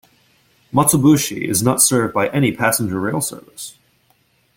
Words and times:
Matsubushi 0.73 1.47
is 1.47 1.61
not 1.61 1.79
served 1.79 2.11
by 2.11 2.27
any 2.29 2.51
passenger 2.55 2.99
rail 2.99 3.21
service. 3.21 3.75